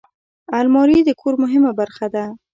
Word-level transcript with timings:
الماري 0.59 0.99
د 1.05 1.09
کور 1.21 1.33
مهمه 1.43 1.71
برخه 1.79 2.07
ده 2.13 2.25